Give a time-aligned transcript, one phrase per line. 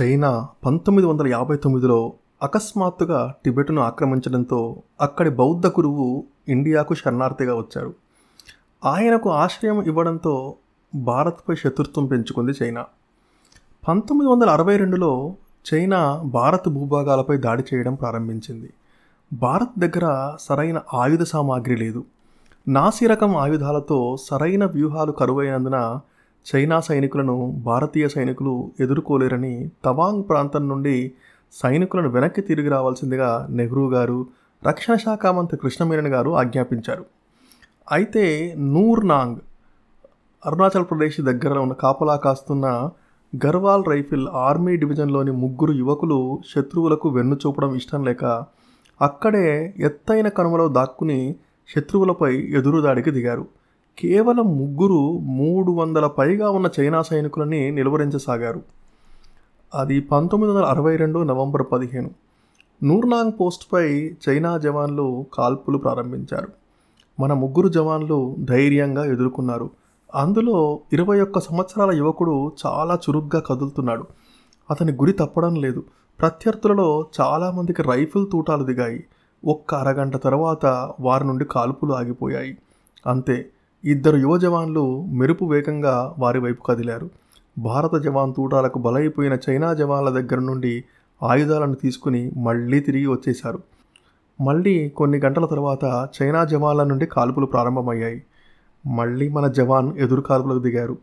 [0.00, 7.94] China పంతొమ్మిది వందల యాభై తొమ్మిదిలో అకస్మాత్తుగా టిబెట్ను ఆక్రమించడంతో అక్కడి బౌద్ధ గురువు ఇండియాకు శరణార్థిగా వచ్చారు
[8.84, 10.54] ఆయనకు ఆశ్రయం ఇవ్వడంతో
[10.94, 12.84] భారత్పై శత్రుత్వం పెంచుకుంది చైనా.
[13.88, 15.34] పంతొమ్మిది వందల అరవై రెండులో
[15.74, 18.70] చైనా భారత్ భూభాగాలపై దాడి చేయడం ప్రారంభించింది.
[19.32, 22.04] భారత్ దగ్గర సరైన ఆయుధ సామాగ్రి లేదు.
[22.68, 26.00] నాసి రకం ఆయుధాలతో సరైన వ్యూహాలు కరువైనందున
[26.46, 31.12] చైనా సైనికులను భారతీయ సైనికులు ఎదుర్కోలేరని తవాంగ్ ప్రాంతం నుండి
[31.52, 34.26] సైనికులను వెనక్కి తిరిగి రావాల్సిందిగా నెహ్రూ గారు
[34.66, 37.04] రక్షణ శాఖ మంత్రి కృష్ణమేనన్ గారు ఆజ్ఞాపించారు.
[37.92, 39.38] అయితే నూర్నాంగ్
[40.46, 42.90] అరుణాచల్ ప్రదేశ్ దగ్గర ఉన్న కాపలా కాస్తున్న
[43.32, 48.24] గర్వాల్ రైఫిల్ ఆర్మీ డివిజన్లోని ముగ్గురు యువకులు శత్రువులకు వెన్ను చూపడం ఇష్టం లేక
[49.00, 51.34] అక్కడే ఎత్తైన కనుమలో దాక్కుని
[51.76, 53.46] శత్రువులపై ఎదురుదాడికి దిగారు.
[53.98, 58.62] కేవలం ముగ్గురు మూడు వందల పైగా ఉన్న చైనా సైనికులని నిలువరించసాగారు.
[59.74, 62.10] అది పంతొమ్మిది వందల అరవై రెండు నవంబర్ పదిహేను.
[62.84, 66.48] నూర్నాంగ్ పోస్ట్పై చైనా జవాన్లు కాల్పులు ప్రారంభించారు.
[67.20, 69.70] మన ముగ్గురు జవాన్లు ధైర్యంగా ఎదుర్కొన్నారు.
[70.14, 74.04] అందులో ఇరవై ఒక్క సంవత్సరాల యువకుడు చాలా చురుగ్గా కదులుతున్నాడు.
[74.70, 75.84] అతని గురి తప్పడం లేదు.
[76.20, 79.04] ప్రత్యర్థులలో చాలామందికి రైఫిల్ తూటాలు దిగాయి.
[79.46, 82.58] ఒక్క అరగంట తర్వాత వారి నుండి కాల్పులు ఆగిపోయాయి.
[83.06, 83.50] అంతే
[83.84, 87.10] ఇద్దరు యువ జవాన్లు మెరుపు వేగంగా వారి వైపు కదిలారు.
[87.58, 90.84] భారత జవాన్ తూటాలకు బలైపోయిన చైనా జవాన్ల దగ్గర నుండి
[91.22, 93.58] ఆయుధాలను తీసుకుని మళ్ళీ తిరిగి వచ్చేశారు.
[94.40, 98.22] మళ్ళీ కొన్ని గంటల తర్వాత చైనా జవాన్ల నుండి కాల్పులు ప్రారంభమయ్యాయి.
[98.86, 100.98] మళ్ళీ మన జవాన్ ఎదురు కాల్పులకు దిగారు.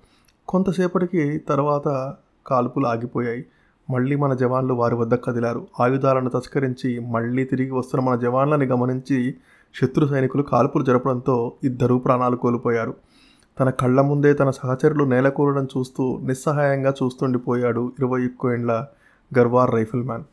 [0.48, 2.16] కొంతసేపటికి తర్వాత
[2.48, 3.46] కాల్పులు ఆగిపోయాయి.
[3.90, 5.68] మళ్ళీ మన జవాన్లు వారి వద్ద కదిలారు.
[5.80, 9.36] ఆయుధాలను తస్కరించి మళ్ళీ తిరిగి వస్తున్న మన జవాన్లని గమనించి
[9.74, 12.96] శత్రు సైనికులు కాల్పులు జరపడంతో ఇద్దరు ప్రాణాలు కోల్పోయారు.
[13.60, 18.88] తన కళ్ళ ముందే తన సహచరులు నేలకూరడం చూస్తూ నిస్సహాయంగా చూస్తుండిపోయాడు ఇరవై ఎక్కువ ఏండ్ల
[19.38, 20.24] గర్వార్ రైఫిల్ మ్యాన్.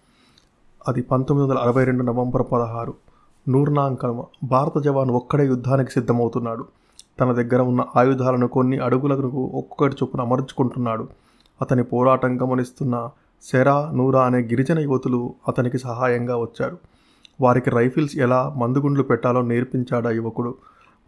[0.89, 2.95] అది పంతొమ్మిది వందల అరవై రెండు నవంబర్ పదహారు.
[3.49, 6.67] నూర్నాంగ్ భారత జవాన్ ఒక్కడే యుద్ధానికి సిద్ధమవుతున్నాడు.
[7.21, 11.09] తన దగ్గర ఉన్న ఆయుధాలను కొన్ని అడుగులకు ఒక్కొక్కటి చొప్పున అమర్చుకుంటున్నాడు.
[11.63, 13.11] అతని పోరాటం గమనిస్తున్న
[13.43, 16.79] సెరా నూరా అనే గిరిజన యువతులు అతనికి సహాయంగా వచ్చారు.
[17.41, 20.55] వారికి రైఫిల్స్ ఎలా మందుగుండ్లు పెట్టాలో నేర్పించాడా యువకుడు.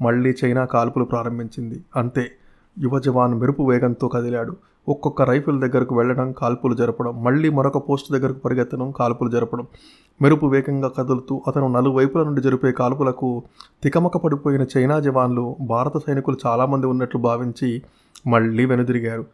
[0.02, 1.82] మళ్ళీ చైనా కాల్పులు ప్రారంభించింది.
[1.96, 2.30] అంతే.
[2.78, 4.56] యువ జవాన్ మెరుపు వేగంతో కదిలాడు.
[4.88, 9.66] ఒక్కొక్క రైఫిల్ దగ్గరకు వెళ్ళడం కాల్పులు జరపడం మళ్ళీ మరొక పోస్ట్ దగ్గరకు పరిగెత్తడం కాల్పులు జరపడం.
[10.22, 13.42] మెరుపు వేగంగా కదులుతూ అతను నలువైపుల నుండి జరిపే కాల్పులకు
[13.82, 17.82] తికమక పడిపోయిన చైనా జవాన్లు భారత సైనికులు చాలామంది ఉన్నట్లు భావించి
[18.26, 19.26] మళ్ళీ వెనుదిరిగారు.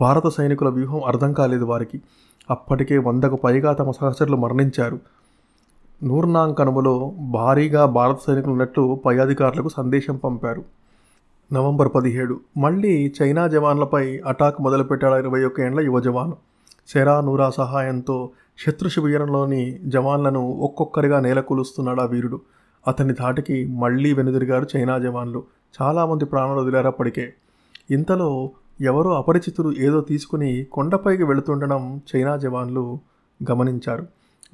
[0.00, 2.02] భారత సైనికుల వ్యూహం అర్థం కాలేదు వారికి.
[2.50, 5.00] అప్పటికే వందకు పైగా తమ సహచరులు మరణించారు.
[6.04, 10.64] నూర్నాంగ్ కనుమలో భారీగా భారత సైనికులు ఉన్నట్లు పై అధికారులకు సందేశం పంపారు.
[11.52, 16.36] నవంబర్ పదిహేడు మళ్ళీ చైనా జవాన్లపై అటాక్ మొదలుపెట్టాడు ఇరవై ఒక్క ఏండ్ల యువ జవాను.
[16.88, 18.30] సెరా నూరా సహాయంతో
[18.66, 22.40] శత్రు శిబిరంలోని జవాన్లను ఒక్కొక్కరిగా నేలకూలుస్తున్నాడు ఆ వీరుడు.
[22.88, 25.42] అతని ధాటికి మళ్ళీ వెనుదిరిగారు చైనా జవాన్లు.
[25.82, 27.34] చాలామంది ప్రాణాలు వదిలారు అప్పటికే.
[27.90, 32.98] ఇంతలో ఎవరో అపరిచితులు ఏదో తీసుకుని కొండపైకి వెళుతుండడం చైనా జవాన్లు
[33.50, 34.06] గమనించారు.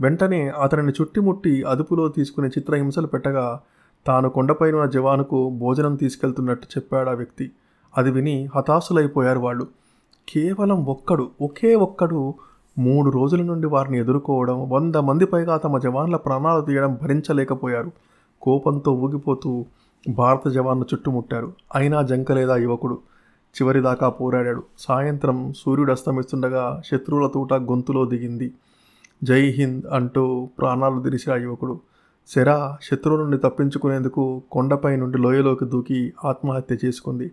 [0.02, 3.60] వెంటనే అతనిని చుట్టుముట్టి అదుపులో తీసుకుని చిత్రహింసలు పెట్టగా
[4.06, 7.50] తాను కొండపైన ఉన్న జవానుకు భోజనం తీసుకెళ్తున్నట్టు చెప్పాడు ఆ వ్యక్తి.
[7.98, 9.66] అది విని హతాశులైపోయారు వాళ్ళు.
[10.28, 12.34] కేవలం ఒక్కడు ఒకే ఒక్కడు
[12.78, 17.90] మూడు రోజుల నుండి వారిని ఎదుర్కోవడం వంద మంది పైగా తమ జవాన్ల ప్రాణాలు తీయడం భరించలేకపోయారు.
[18.42, 19.64] కోపంతో ఊగిపోతూ
[20.08, 21.52] భారత జవాన్ను చుట్టుముట్టారు.
[21.74, 22.98] అయినా జంకలేదా యువకుడు?
[23.52, 24.62] చివరిదాకా పోరాడాడు.
[24.78, 28.52] సాయంత్రం సూర్యుడు అస్తమిస్తుండగా శత్రువుల తూట గొంతులో దిగింది.
[29.24, 31.80] జై హింద్ అంటూ ప్రాణాలు తెరిచిన యువకుడు.
[32.34, 37.30] శరా శత్రువు నుండి తప్పించుకునేందుకు కొండపై నుండి లోయలోకి దూకి ఆత్మహత్య చేసుకుంది.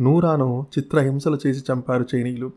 [0.00, 2.50] నూరాను చిత్రహింసలు చేసి చంపారు చైనీయులు.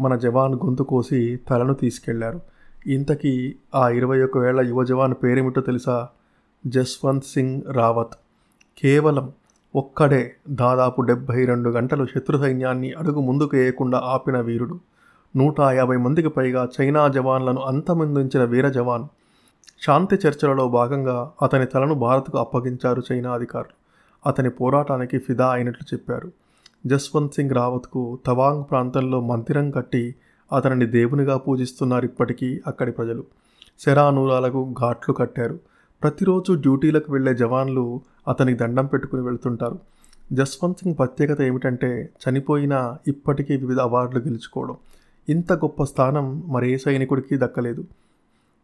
[0.00, 2.40] మన జవాన్ గొంతు కోసి తలను తీసుకెళ్ళారు.
[2.86, 6.08] ఇంతకీ ఆ ఇరవై ఒక్క వేళ్ళ యువ జవాన్ పేరేమిటో తెలుసా?
[6.66, 8.12] జస్వంత్ సింగ్ రావత్.
[8.78, 9.32] కేవలం
[9.76, 14.80] ఒక్కడే దాదాపు డెబ్భై రెండు గంటలు శత్రు సైన్యాన్ని అడుగు ముందుకు వేయకుండా ఆపిన వీరుడు.
[15.36, 19.04] నూట యాభై మందికి పైగా చైనా జవాన్లను అంతమొందించిన వీర జవాన్.
[19.86, 23.74] శాంతి చర్చలలో భాగంగా అతని తలను భారత్కు అప్పగించారు చైనా అధికారులు.
[24.28, 26.32] అతని పోరాటానికి ఫిదా అయినట్లు చెప్పారు.
[26.86, 30.14] జస్వంత్ సింగ్ రావత్కు తవాంగ్ ప్రాంతంలో మందిరం కట్టి
[30.52, 33.24] అతనిని దేవునిగా పూజిస్తున్నారు ఇప్పటికీ అక్కడి ప్రజలు.
[33.84, 35.58] శరానూరాలకు ఘాట్లు కట్టారు.
[36.02, 39.78] ప్రతిరోజు డ్యూటీలకు వెళ్ళే జవాన్లు అతనికి దండం పెట్టుకుని వెళ్తుంటారు.
[40.32, 44.76] జస్వంత్ సింగ్ ప్రత్యేకత ఏమిటంటే చనిపోయినా ఇప్పటికీ వివిధ అవార్డులు గెలుచుకోవడం.
[45.28, 47.84] ఇంత గొప్ప స్థానం మరే సైనికుడికి దక్కలేదు.